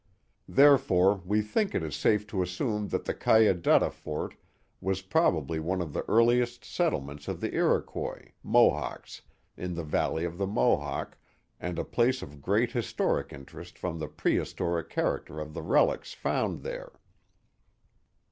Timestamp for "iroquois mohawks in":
7.53-9.75